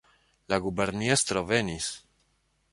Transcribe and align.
La 0.53 0.57
guberniestro 0.63 1.45
venis! 1.53 1.93